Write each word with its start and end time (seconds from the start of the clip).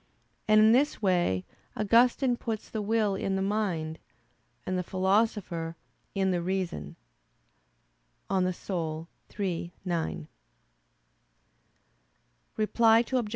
And 0.47 0.59
in 0.59 0.71
this 0.71 0.99
way 0.99 1.45
Augustine 1.77 2.35
puts 2.35 2.71
the 2.71 2.81
will 2.81 3.13
in 3.13 3.35
the 3.35 3.41
mind; 3.43 3.99
and 4.65 4.75
the 4.75 4.81
Philosopher, 4.81 5.75
in 6.15 6.31
the 6.31 6.41
reason 6.41 6.95
(De 8.27 8.33
Anima 8.33 9.07
iii, 9.39 9.73
9). 9.85 10.27
Reply 12.57 13.03
Obj. 13.13 13.29